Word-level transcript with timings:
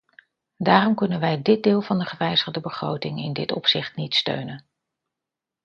Daarom 0.57 0.95
kunnen 0.95 1.19
wij 1.19 1.41
dit 1.41 1.63
deel 1.63 1.81
van 1.81 1.99
de 1.99 2.05
gewijzigde 2.05 2.61
begroting 2.61 3.19
in 3.19 3.33
dit 3.33 3.51
opzicht 3.51 3.95
niet 3.95 4.15
steunen. 4.15 4.65